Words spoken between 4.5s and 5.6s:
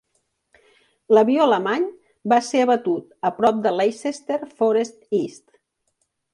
Forest East.